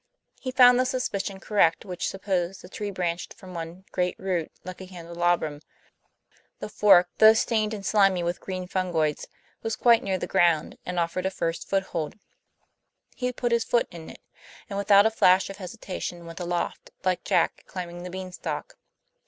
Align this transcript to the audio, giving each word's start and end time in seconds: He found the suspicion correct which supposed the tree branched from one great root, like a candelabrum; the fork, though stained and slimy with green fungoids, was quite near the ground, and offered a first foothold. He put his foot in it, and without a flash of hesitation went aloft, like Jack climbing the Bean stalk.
He 0.39 0.49
found 0.49 0.79
the 0.79 0.85
suspicion 0.87 1.39
correct 1.39 1.85
which 1.85 2.07
supposed 2.09 2.63
the 2.63 2.69
tree 2.69 2.89
branched 2.89 3.35
from 3.35 3.53
one 3.53 3.85
great 3.91 4.17
root, 4.17 4.51
like 4.63 4.81
a 4.81 4.87
candelabrum; 4.87 5.61
the 6.57 6.69
fork, 6.69 7.07
though 7.19 7.35
stained 7.35 7.71
and 7.71 7.85
slimy 7.85 8.23
with 8.23 8.39
green 8.41 8.67
fungoids, 8.67 9.27
was 9.61 9.75
quite 9.75 10.01
near 10.01 10.17
the 10.17 10.25
ground, 10.25 10.79
and 10.87 10.97
offered 10.99 11.27
a 11.27 11.29
first 11.29 11.69
foothold. 11.69 12.15
He 13.15 13.31
put 13.31 13.51
his 13.51 13.63
foot 13.63 13.87
in 13.91 14.09
it, 14.09 14.21
and 14.71 14.79
without 14.79 15.05
a 15.05 15.11
flash 15.11 15.51
of 15.51 15.57
hesitation 15.57 16.25
went 16.25 16.39
aloft, 16.39 16.89
like 17.05 17.23
Jack 17.23 17.63
climbing 17.67 18.01
the 18.01 18.09
Bean 18.09 18.31
stalk. 18.31 18.77